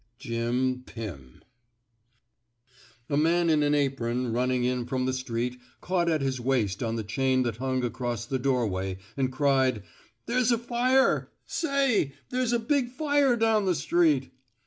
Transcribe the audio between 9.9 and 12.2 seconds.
*' There's a fire! Say!